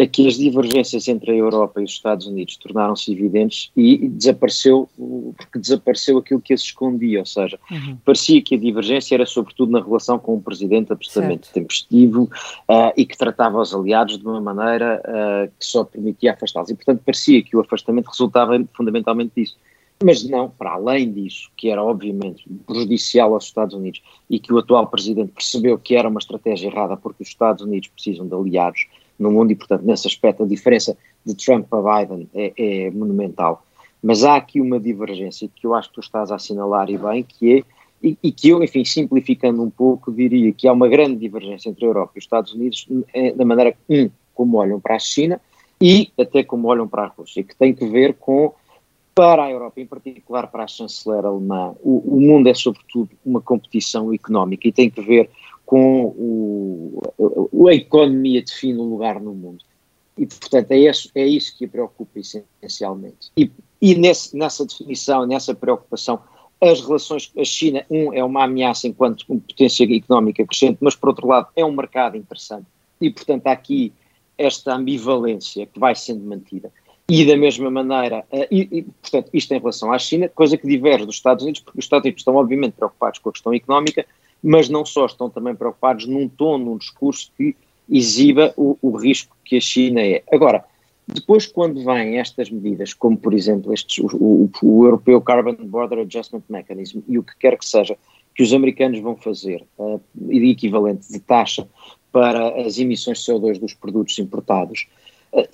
[0.00, 4.88] é que as divergências entre a Europa e os Estados Unidos tornaram-se evidentes e desapareceu,
[5.36, 7.96] porque desapareceu aquilo que as escondia, ou seja, uhum.
[8.04, 11.54] parecia que a divergência era sobretudo na relação com o presidente absolutamente certo.
[11.54, 16.70] tempestivo uh, e que tratava os aliados de uma maneira uh, que só permitia afastá-los.
[16.70, 19.56] E, portanto, parecia que o afastamento resultava fundamentalmente disso.
[20.02, 24.58] Mas não, para além disso, que era obviamente prejudicial aos Estados Unidos e que o
[24.58, 28.86] atual presidente percebeu que era uma estratégia errada porque os Estados Unidos precisam de aliados
[29.20, 33.62] no mundo e, portanto, nesse aspecto, a diferença de Trump para Biden é, é, monumental.
[34.02, 37.22] Mas há aqui uma divergência que eu acho que tu estás a assinalar e bem,
[37.22, 37.62] que é,
[38.02, 41.84] e, e, que eu, enfim, simplificando um pouco, diria que há uma grande divergência entre
[41.84, 45.38] a Europa e os Estados Unidos é, na maneira, um, como olham para a China
[45.78, 48.54] e até como olham para a Rússia, que tem que ver com,
[49.14, 53.42] para a Europa, em particular para a chanceler alemã, o, o mundo é sobretudo uma
[53.42, 55.28] competição económica e tem que ver
[55.70, 56.06] com
[57.16, 59.64] o, a economia define o lugar no mundo.
[60.18, 63.30] E, portanto, é isso, é isso que a preocupa essencialmente.
[63.36, 63.48] E,
[63.80, 66.18] e nesse, nessa definição, nessa preocupação,
[66.60, 71.28] as relações, a China, um, é uma ameaça enquanto potência económica crescente, mas, por outro
[71.28, 72.66] lado, é um mercado interessante.
[73.00, 73.92] E, portanto, há aqui
[74.36, 76.72] esta ambivalência que vai sendo mantida.
[77.08, 81.06] E, da mesma maneira, e, e, portanto, isto em relação à China, coisa que diverge
[81.06, 84.04] dos Estados Unidos, porque os Estados Unidos estão, obviamente, preocupados com a questão económica,
[84.42, 87.54] mas não só estão também preocupados num tom, num discurso que
[87.88, 90.22] exiba o, o risco que a China é.
[90.32, 90.64] Agora,
[91.06, 96.00] depois, quando vêm estas medidas, como por exemplo estes, o, o, o, Europeu Carbon Border
[96.00, 97.96] Adjustment Mechanism e o que quer que seja
[98.34, 100.00] que os americanos vão fazer, uh,
[100.30, 101.66] equivalente de taxa
[102.12, 104.86] para as emissões de CO2 dos produtos importados,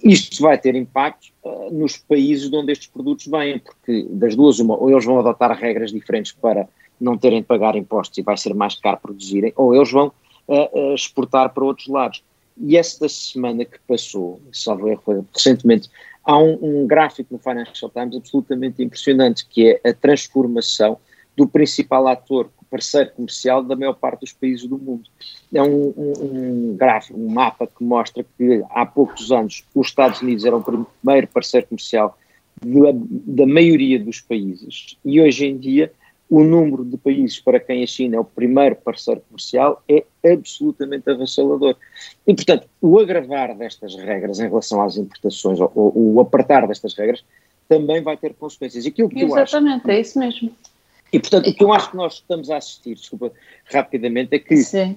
[0.02, 1.28] isto vai ter impacto
[1.70, 5.56] nos países de onde estes produtos vêm, porque das duas, uma, ou eles vão adotar
[5.56, 6.68] regras diferentes para
[7.00, 10.12] não terem de pagar impostos e vai ser mais caro produzirem, ou eles vão
[10.48, 12.22] uh, exportar para outros lados.
[12.58, 15.90] E esta semana que passou, salvo erro, recentemente,
[16.24, 20.98] há um, um, gráfico no Financial Times absolutamente impressionante, que é a transformação
[21.36, 25.08] do principal ator, parceiro comercial da maior parte dos países do mundo.
[25.52, 30.20] É um, um, um gráfico, um mapa que mostra que há poucos anos os Estados
[30.20, 32.18] Unidos eram o primeiro parceiro comercial
[32.60, 35.92] da, da maioria dos países e hoje em dia
[36.28, 41.08] o número de países para quem a China é o primeiro parceiro comercial é absolutamente
[41.08, 41.76] avassalador.
[42.26, 47.24] E, portanto, o agravar destas regras em relação às importações, ou, o apertar destas regras,
[47.68, 48.84] também vai ter consequências.
[48.84, 50.52] E aquilo que Exatamente, acho, é isso mesmo.
[51.12, 53.32] E, portanto, o que eu acho que nós estamos a assistir, desculpa,
[53.64, 54.96] rapidamente, é que, Sim.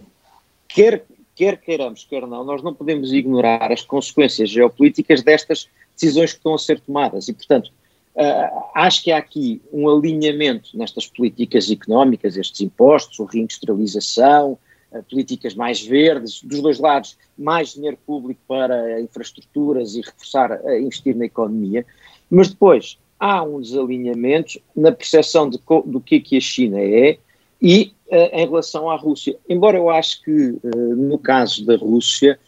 [0.68, 6.40] quer, quer queiramos, quer não, nós não podemos ignorar as consequências geopolíticas destas decisões que
[6.40, 7.28] estão a ser tomadas.
[7.28, 7.72] E, portanto,
[8.20, 14.58] Uh, acho que há aqui um alinhamento nestas políticas económicas, estes impostos, reindustrialização,
[14.92, 20.80] uh, políticas mais verdes, dos dois lados, mais dinheiro público para infraestruturas e reforçar, uh,
[20.80, 21.86] investir na economia,
[22.30, 27.18] mas depois há um desalinhamento na percepção de do que, é que a China é
[27.62, 29.38] e em relação à Rússia.
[29.48, 32.40] Embora eu acho que, no caso da Rússia,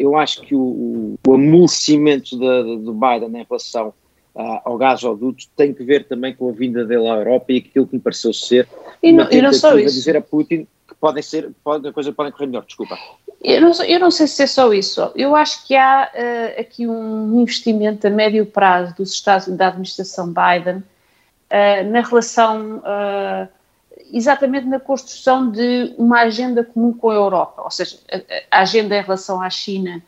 [0.00, 3.92] eu acho que o, o amolecimento do Biden em relação
[4.38, 7.86] uh, ao gasoduto tem que ver também com a vinda dele à Europa e aquilo
[7.86, 8.68] que me pareceu ser
[9.02, 9.94] e não, e não só isso.
[9.94, 12.96] dizer a Putin que podem ser, pode, a coisa pode correr melhor, desculpa.
[13.42, 16.86] Eu não, eu não sei se é só isso, eu acho que há uh, aqui
[16.86, 23.48] um investimento a médio prazo dos Estados da administração Biden uh, na relação uh,
[24.12, 28.96] exatamente na construção de uma agenda comum com a Europa, ou seja, a, a agenda
[28.96, 30.02] em relação à China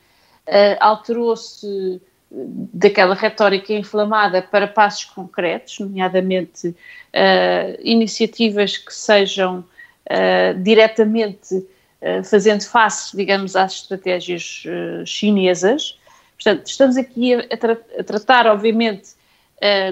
[0.80, 12.22] alterou-se daquela retórica inflamada para passos concretos, nomeadamente uh, iniciativas que sejam uh, diretamente uh,
[12.22, 14.62] fazendo face, digamos, às estratégias
[15.04, 15.98] chinesas.
[16.36, 19.18] Portanto, estamos aqui a, tra a tratar, obviamente,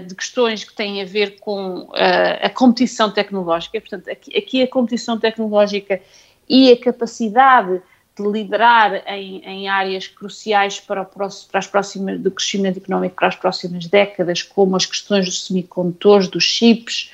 [0.06, 3.78] de questões que têm a ver com a competição tecnológica.
[3.78, 6.00] Portanto, aqui, aqui a competição tecnológica
[6.48, 7.82] e a capacidade
[8.22, 13.28] de liderar em, em áreas cruciais para, próximo, para as próximas, do crescimento económico para
[13.28, 17.10] as próximas décadas, como as questões dos semicondutores, dos chips,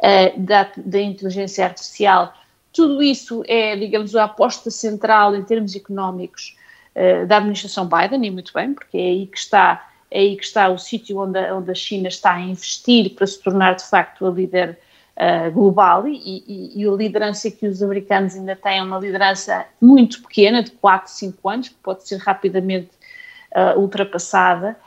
[0.00, 2.34] uh, da, da inteligência artificial.
[2.72, 6.56] Tudo isso é, digamos, a aposta central em termos económicos
[6.94, 10.44] uh, da administração Biden, e muito bem, porque é aí que está, é aí que
[10.44, 14.26] está o sítio onde, onde a China está a investir para se tornar de facto
[14.26, 14.78] a líder
[15.18, 19.66] uh, global e, e, e, a liderança que os americanos ainda têm é uma liderança
[19.80, 22.90] muito pequena, de 4, 5 anos, que pode ser rapidamente
[23.54, 24.78] uh, ultrapassada.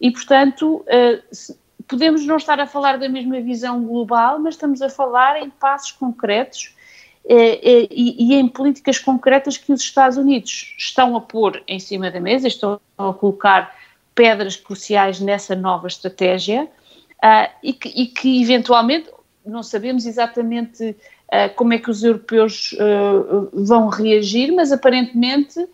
[0.00, 1.54] E, portanto, uh,
[1.86, 5.92] podemos não estar a falar da mesma visão global, mas estamos a falar em passos
[5.92, 6.74] concretos
[7.22, 12.18] e, e, em políticas concretas que os Estados Unidos estão a pôr em cima da
[12.18, 13.76] mesa, estão a colocar
[14.14, 19.10] pedras cruciais nessa nova estratégia uh, e, que, e, que, eventualmente
[19.50, 25.66] não sabemos exatamente uh, como é que os europeus uh, vão reagir, mas aparentemente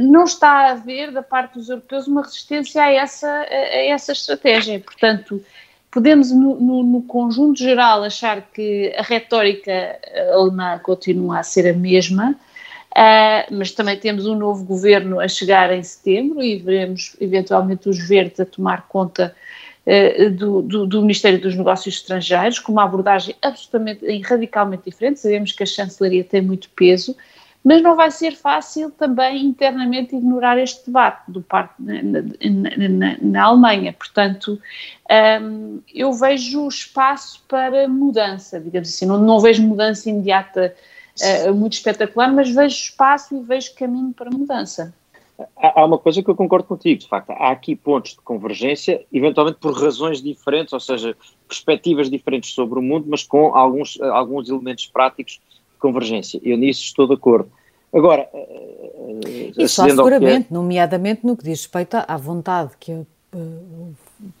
[0.00, 4.78] não está a haver da parte dos europeus uma resistência a essa, a essa estratégia.
[4.80, 5.42] Portanto,
[5.90, 9.98] podemos no, no, no conjunto geral achar que a retórica
[10.34, 12.36] alemã continua a ser a mesma,
[12.98, 17.98] Uh, mas também temos um novo governo a chegar em setembro e veremos eventualmente os
[17.98, 19.36] verdes a tomar conta
[20.36, 25.18] do, do, do, Ministério dos Negócios Estrangeiros, com uma abordagem absolutamente e radicalmente diferente.
[25.18, 27.16] Sabemos que a chancelaria tem muito peso,
[27.64, 33.16] mas não vai ser fácil também internamente ignorar este debate do parte na, na, na,
[33.20, 33.92] na Alemanha.
[33.92, 34.60] Portanto,
[35.42, 39.06] um, eu vejo espaço para mudança, digamos assim.
[39.06, 40.74] Não, não vejo mudança imediata
[41.46, 44.92] uh, muito espetacular, mas vejo espaço e vejo caminho para mudança
[45.56, 49.58] há uma coisa que eu concordo contigo, de facto, há aqui pontos de convergência, eventualmente
[49.60, 51.16] por razões diferentes, ou seja,
[51.46, 56.40] perspectivas diferentes sobre o mundo, mas com alguns, alguns elementos práticos de convergência.
[56.42, 57.50] Eu nisso estou de acordo.
[57.92, 60.54] Agora, eh, isso há seguramente, é...
[60.54, 62.96] nomeadamente no que diz respeito à vontade que a
[63.34, 63.94] uh,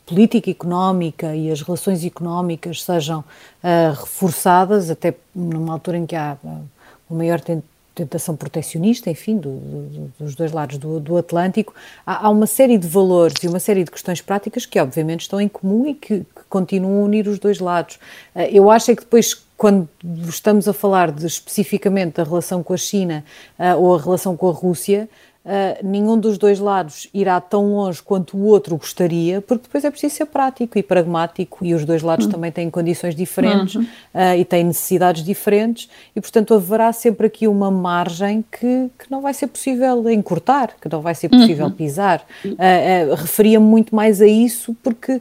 [0.04, 6.36] política económica e as relações económicas sejam uh, reforçadas, até numa altura em que há
[6.42, 6.68] uh,
[7.08, 11.74] uma maior tentativa tentação proteccionista, enfim, do, do, dos dois lados do, do Atlântico,
[12.06, 15.40] há, há, uma série de valores e uma série de questões práticas que, obviamente, estão
[15.40, 17.98] em comum e que, que continuam a unir os dois lados.
[18.34, 19.88] Eh, eu acho é que depois, quando
[20.28, 23.24] estamos a falar de, especificamente da relação com a China
[23.58, 25.08] uh, ou a relação com a Rússia,
[25.48, 29.90] uh, nenhum dos dois lados irá tão longe quanto o outro gostaria, porque depois é
[29.90, 32.32] preciso ser prático e pragmático e os dois lados uhum.
[32.32, 33.82] também têm condições diferentes uhum.
[33.82, 39.22] uh, e têm necessidades diferentes e, portanto, haverá sempre aqui uma margem que, que não
[39.22, 41.72] vai ser possível encurtar, que não vai ser possível uhum.
[41.72, 42.24] pisar.
[42.44, 45.20] Uh, referia muito mais a isso porque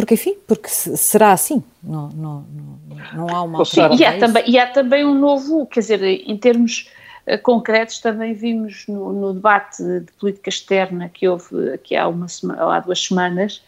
[0.00, 2.44] porque enfim, porque será assim, não, não,
[2.88, 3.62] não, não há uma.
[3.98, 6.88] E há, também, e há também um novo, quer dizer, em termos
[7.42, 12.74] concretos também vimos no, no, debate de política externa que houve aqui há, uma semana,
[12.74, 13.62] há duas semanas,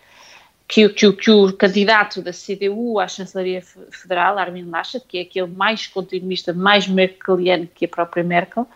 [0.67, 5.49] que, que, que, o candidato da CDU à chancelaria federal, Armin Laschet, que é aquele
[5.49, 8.67] mais continuista, mais merkeliano que a própria Merkel,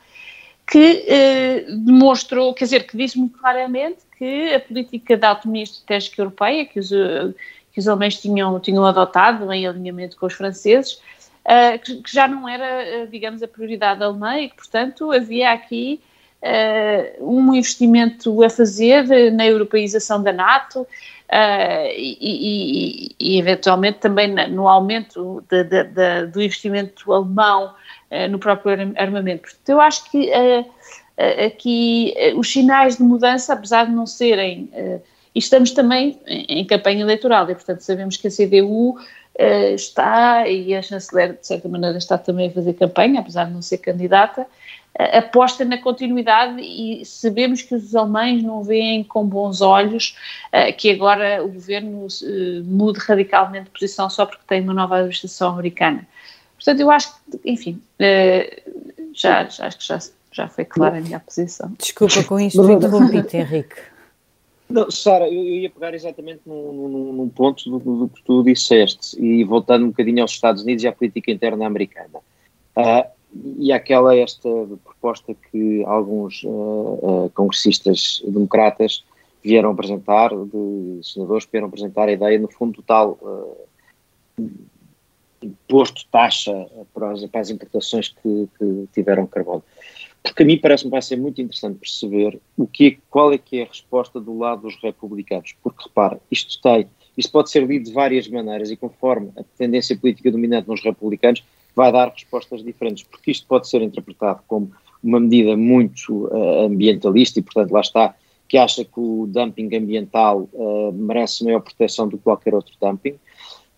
[0.66, 6.20] que eh, demonstrou, quer dizer, que disse muito claramente que a política da autonomia estratégica
[6.20, 7.32] europeia, que os, eh,
[7.72, 11.00] que os alemães tinham, tinham adotado em alinhamento com os franceses,
[11.46, 15.52] uh, que, que, já não era, uh, digamos, a prioridade alemã e que, portanto, havia
[15.52, 16.00] aqui
[16.42, 20.86] uh, um investimento a fazer na europeização da NATO
[21.96, 27.74] e, e, e, eventualmente, também no aumento de, de, de, do investimento alemão
[28.30, 29.42] no próprio armamento.
[29.42, 30.30] Portanto, eu acho que
[31.44, 34.70] aqui os sinais de mudança, apesar de não serem.
[35.34, 38.96] e estamos também em campanha eleitoral, e portanto sabemos que a CDU
[39.38, 43.52] uh, está, e a chanceler de certa maneira está também a fazer campanha, apesar de
[43.52, 49.24] não ser candidata, uh, aposta na continuidade e sabemos que os alemães não veem com
[49.26, 50.16] bons olhos
[50.48, 52.06] uh, que agora o governo
[52.64, 56.06] mude radicalmente de posição só porque tem uma nova administração americana.
[56.54, 57.80] Portanto, eu acho que, enfim,
[59.14, 59.98] já, já, acho que já,
[60.32, 61.72] já foi clara a minha posição.
[61.78, 63.76] Desculpa com isto, interrompi-te, Henrique.
[64.68, 69.44] Não, Sara, eu, eu, ia pegar exatamente num, ponto do, do, que tu disseste e
[69.44, 72.18] voltando um bocadinho aos Estados Unidos e à política interna americana.
[72.76, 73.08] Uh,
[73.58, 74.48] e aquela esta
[74.82, 79.04] proposta que alguns uh, uh, congressistas democratas
[79.42, 83.18] vieram apresentar, de senadores vieram apresentar a ideia, no fundo, do tal
[85.40, 89.62] imposto, taxa para as, para as importações que, que tiveram carbono
[90.26, 93.62] porque a mim parece-me vai ser muito interessante perceber o que, qual é que é
[93.62, 97.92] a resposta do lado dos republicanos, porque repara, isto tem, isto pode ser lido de
[97.92, 103.30] várias maneiras e conforme a tendência política dominante nos republicanos vai dar respostas diferentes, porque
[103.30, 104.72] isto pode ser interpretado como
[105.02, 108.14] uma medida muito uh, ambientalista e, portanto, lá está,
[108.48, 113.14] que acha que o dumping ambiental uh, merece maior proteção do que qualquer outro dumping.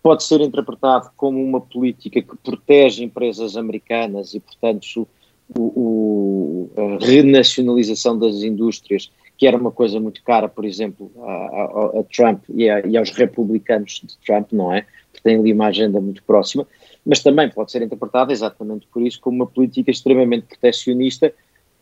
[0.01, 5.07] Pode ser interpretado como uma política que protege empresas americanas e, portanto,
[5.57, 11.99] o, a renacionalização das indústrias, que era uma coisa muito cara, por exemplo, a, a,
[11.99, 14.85] a Trump e, a, e, aos republicanos de Trump, não é?
[15.13, 16.67] Que têm ali uma agenda muito próxima,
[17.05, 21.33] mas também pode ser interpretada exatamente por isso como uma política extremamente proteccionista,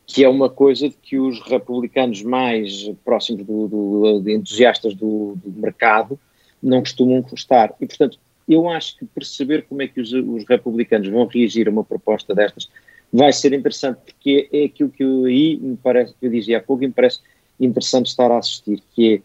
[0.06, 5.38] que é uma coisa de que os republicanos mais próximos do, do de entusiastas do,
[5.44, 6.18] do, mercado
[6.64, 7.76] não costumam gostar.
[7.82, 11.72] E, portanto, eu acho que perceber como é que os, os republicanos vão reagir a
[11.72, 12.70] uma proposta destas
[13.12, 16.62] vai ser interessante, porque é aquilo que eu aí me parece, que eu dizia há
[16.62, 17.20] pouco, me parece
[17.60, 19.22] interessante estar a assistir, que é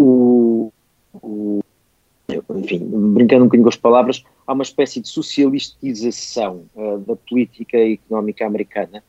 [0.00, 0.72] o,
[1.14, 1.60] o
[2.56, 7.78] enfim, brincando um bocadinho com as palavras, há uma espécie de socialistização uh, da política
[7.78, 9.02] económica americana,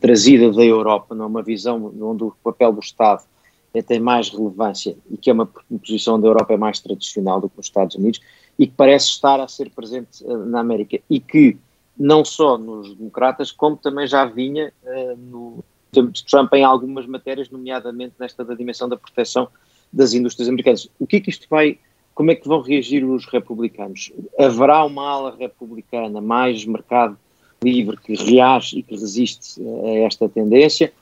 [0.00, 3.24] trazida da Europa, numa visão onde o papel do Estado
[3.72, 7.48] é, tem mais relevância e que é uma posição da Europa é mais tradicional do
[7.48, 8.20] que nos Estados Unidos
[8.58, 11.56] e que parece estar a ser presente uh, na América e que
[11.98, 17.06] não só nos democratas, como também já vinha uh, no tempo de Trump em algumas
[17.06, 19.48] matérias, nomeadamente nesta da dimensão da proteção
[19.92, 20.88] das indústrias americanas.
[20.98, 21.78] O que é que isto vai,
[22.14, 24.12] como é que vão reagir os republicanos?
[24.38, 27.16] Haverá uma ala republicana mais mercado
[27.62, 30.92] livre que reage e que resiste a esta tendência?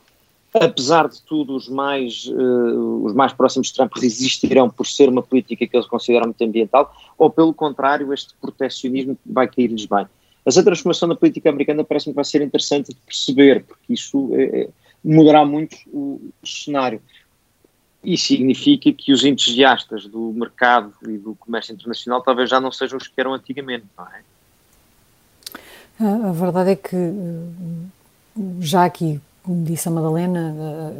[0.54, 5.20] Apesar de tudo, os mais, uh, os mais próximos de Trump resistirão por ser uma
[5.20, 10.06] política que eles consideram muito ambiental, ou pelo contrário, este protecionismo vai cair-lhes bem?
[10.44, 14.62] Essa transformação da política americana parece-me que vai ser interessante de perceber, porque isso é,
[14.62, 14.68] é
[15.02, 17.00] mudará muito o, o cenário.
[18.02, 22.98] E significa que os entusiastas do mercado e do comércio internacional talvez já não sejam
[22.98, 24.22] os que eram antigamente, não é?
[26.28, 26.96] A verdade é que
[28.60, 30.92] já aqui, como disse a Madalena,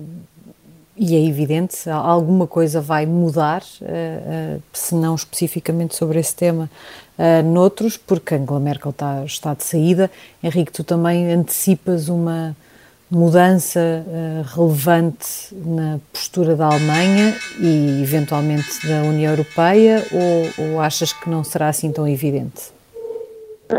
[0.97, 3.63] e é evidente, alguma coisa vai mudar,
[4.73, 6.71] se não especificamente sobre esse tema,
[7.19, 10.11] uh, noutros, porque Angela Merkel está, está de saída.
[10.43, 12.57] Henrique, tu também antecipas uma
[13.11, 21.13] mudança uh, relevante na postura da Alemanha e eventualmente da União Europeia ou, ou achas
[21.13, 22.73] que não será assim tão evidente?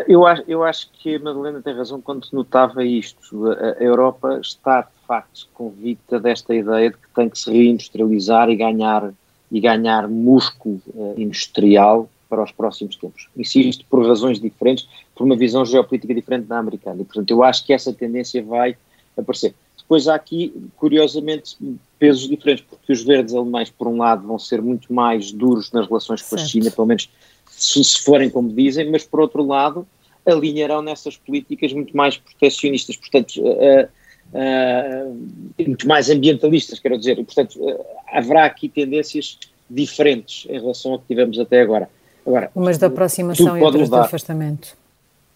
[0.07, 3.47] Eu acho, eu acho que a Madalena tem razão quando notava isto.
[3.51, 9.13] A Europa está, facto convicta desta ideia de que tem que se reindustrializar e ganhar,
[9.51, 13.27] e ganhar músculo uh, industrial para os próximos tempos.
[13.37, 17.01] Insisto, por razões diferentes, por uma visão geopolítica diferente da americana.
[17.01, 18.75] E, portanto, eu acho que essa tendência vai
[19.17, 19.53] aparecer.
[19.77, 21.55] Depois há aqui, curiosamente,
[21.99, 25.87] pesos diferentes, porque os verdes alemães, por um lado, vão ser muito mais duros nas
[25.87, 26.43] relações com certo.
[26.43, 27.07] a China, pelo menos
[27.47, 29.87] se, se forem como dizem, mas por outro lado,
[30.25, 33.87] alinharão nessas políticas muito mais proteccionistas, portanto, uh,
[34.33, 39.37] uh, muito mais ambientalistas, quero dizer, e, portanto, uh, haverá aqui tendências
[39.69, 41.89] diferentes em relação ao que tivemos até agora.
[42.25, 44.77] agora Umas da aproximação e outras do afastamento.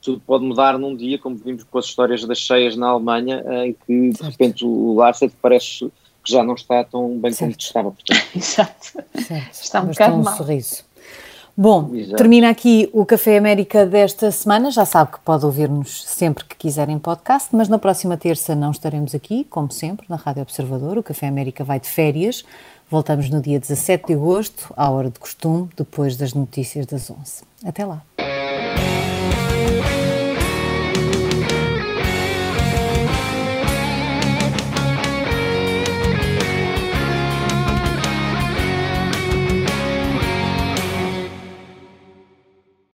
[0.01, 3.73] Tudo pode mudar num dia, como vimos com as histórias das cheias na Alemanha, em
[3.73, 4.23] que certo.
[4.23, 5.91] de repente o Laschet parece
[6.23, 7.51] que já não está tão bem certo.
[7.51, 7.91] como estava.
[7.91, 8.25] Portanto.
[8.35, 9.03] Exato.
[9.27, 9.53] Certo.
[9.53, 10.37] Está um bocado um mal.
[10.37, 10.83] sorriso.
[11.62, 12.16] Bom, Exato.
[12.16, 14.72] termina aqui o Café América desta semana.
[14.72, 18.72] Já sabe que pode ouvir-nos sempre que quiser em podcast, mas na próxima terça não
[18.72, 20.97] estaremos aqui, como sempre, na Rádio Observador.
[20.97, 22.45] O Café América vai de férias.
[22.89, 27.43] Voltamos no dia 17 de agosto, à hora de costume, depois das notícias das 11.
[27.66, 28.03] Até lá.